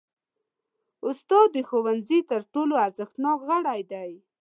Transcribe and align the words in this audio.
استاد 1.07 1.47
د 1.55 1.57
ښوونځي 1.67 2.19
تر 2.31 2.41
ټولو 2.53 2.73
ارزښتناک 2.85 3.37
غړی 3.49 3.81
دی. 3.91 4.11